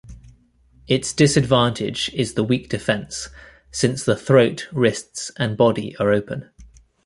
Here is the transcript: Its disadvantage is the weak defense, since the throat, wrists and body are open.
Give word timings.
Its 0.87 1.13
disadvantage 1.13 2.09
is 2.15 2.33
the 2.33 2.43
weak 2.43 2.67
defense, 2.69 3.29
since 3.69 4.03
the 4.03 4.15
throat, 4.15 4.67
wrists 4.71 5.29
and 5.37 5.55
body 5.55 5.95
are 5.97 6.11
open. 6.11 6.49